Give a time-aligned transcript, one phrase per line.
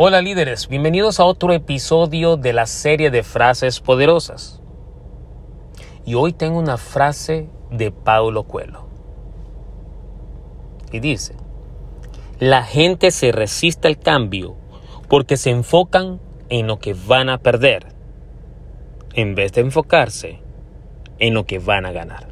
[0.00, 4.62] Hola líderes, bienvenidos a otro episodio de la serie de frases poderosas.
[6.06, 8.86] Y hoy tengo una frase de Paulo Coelho.
[10.92, 11.34] Y dice,
[12.38, 14.54] la gente se resiste al cambio
[15.08, 17.88] porque se enfocan en lo que van a perder,
[19.14, 20.38] en vez de enfocarse
[21.18, 22.28] en lo que van a ganar.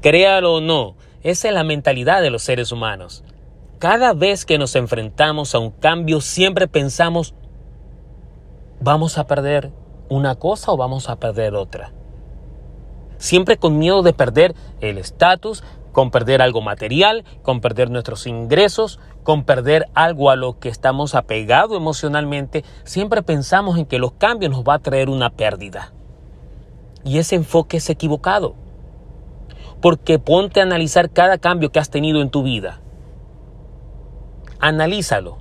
[0.00, 3.22] Créalo o no, esa es la mentalidad de los seres humanos.
[3.80, 7.34] Cada vez que nos enfrentamos a un cambio siempre pensamos,
[8.78, 9.72] ¿vamos a perder
[10.10, 11.90] una cosa o vamos a perder otra?
[13.16, 19.00] Siempre con miedo de perder el estatus, con perder algo material, con perder nuestros ingresos,
[19.22, 24.52] con perder algo a lo que estamos apegados emocionalmente, siempre pensamos en que los cambios
[24.52, 25.94] nos va a traer una pérdida.
[27.02, 28.56] Y ese enfoque es equivocado.
[29.80, 32.82] Porque ponte a analizar cada cambio que has tenido en tu vida
[34.60, 35.38] analízalo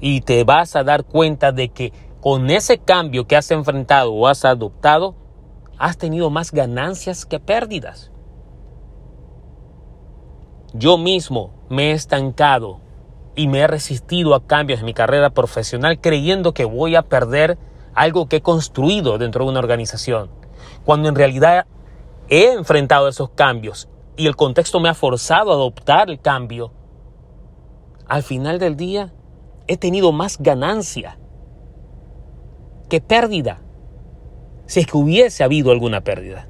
[0.00, 4.26] y te vas a dar cuenta de que con ese cambio que has enfrentado o
[4.26, 5.14] has adoptado,
[5.78, 8.10] has tenido más ganancias que pérdidas.
[10.72, 12.80] Yo mismo me he estancado
[13.36, 17.58] y me he resistido a cambios en mi carrera profesional creyendo que voy a perder
[17.94, 20.30] algo que he construido dentro de una organización,
[20.84, 21.66] cuando en realidad
[22.28, 26.72] he enfrentado esos cambios y el contexto me ha forzado a adoptar el cambio
[28.14, 29.12] al final del día
[29.66, 31.18] he tenido más ganancia
[32.88, 33.60] que pérdida,
[34.66, 36.46] si es que hubiese habido alguna pérdida.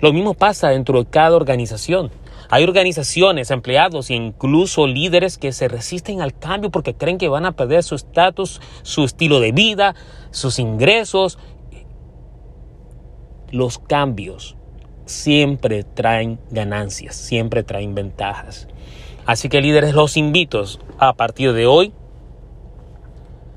[0.00, 2.10] Lo mismo pasa dentro de cada organización.
[2.48, 7.44] Hay organizaciones, empleados e incluso líderes que se resisten al cambio porque creen que van
[7.44, 9.94] a perder su estatus, su estilo de vida,
[10.30, 11.38] sus ingresos.
[13.50, 14.56] Los cambios
[15.04, 18.68] siempre traen ganancias, siempre traen ventajas.
[19.26, 20.62] Así que líderes, los invito
[20.98, 21.92] a partir de hoy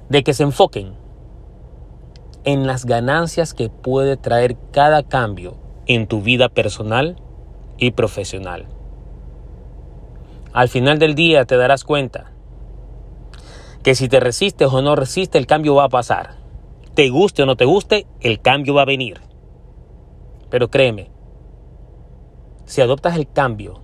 [0.10, 0.94] de que se enfoquen
[2.46, 7.18] en las ganancias que puede traer cada cambio en tu vida personal
[7.78, 8.68] y profesional.
[10.54, 12.32] Al final del día te darás cuenta
[13.84, 16.36] que si te resistes o no resistes, el cambio va a pasar.
[16.94, 19.22] Te guste o no te guste, el cambio va a venir.
[20.50, 21.12] Pero créeme,
[22.66, 23.82] si adoptas el cambio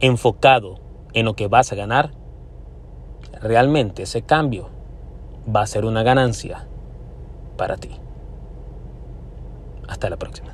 [0.00, 0.83] enfocado
[1.14, 2.10] en lo que vas a ganar,
[3.40, 4.68] realmente ese cambio
[5.54, 6.66] va a ser una ganancia
[7.56, 7.90] para ti.
[9.88, 10.52] Hasta la próxima.